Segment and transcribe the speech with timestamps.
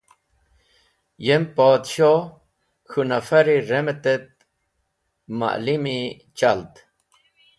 [1.25, 2.23] Yem [Podshoh]
[2.89, 4.27] k̃hũ nafari remet et
[5.37, 5.97] ma’limi
[6.37, 6.73] chald.